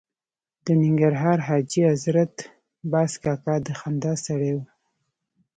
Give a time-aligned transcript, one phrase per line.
[0.65, 2.33] د ننګرهار حاجي حضرت
[2.91, 4.59] باز کاکا د خندا سړی و.